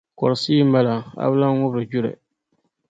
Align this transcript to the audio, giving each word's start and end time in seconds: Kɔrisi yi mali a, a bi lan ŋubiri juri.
Kɔrisi 0.17 0.51
yi 0.57 0.63
mali 0.71 0.91
a, 0.97 0.97
a 1.23 1.25
bi 1.31 1.35
lan 1.39 1.57
ŋubiri 1.59 1.85
juri. 1.91 2.11